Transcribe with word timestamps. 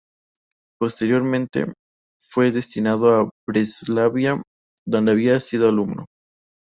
Posteriormente, 0.79 1.71
fue 2.19 2.49
destinado 2.49 3.13
a 3.21 3.29
Breslavia, 3.47 4.41
donde 4.83 5.11
había 5.11 5.39
sido 5.39 5.69
alumno. 5.69 6.07